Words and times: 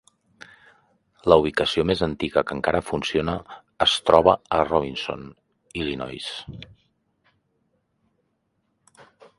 La 1.31 1.35
ubicació 1.41 1.83
més 1.89 2.01
antiga 2.07 2.43
que 2.51 2.57
encara 2.59 2.81
funciona 2.87 3.35
es 3.87 3.93
troba 4.09 4.35
a 4.59 4.63
Robinson, 4.69 5.29
Illinois. 5.83 6.33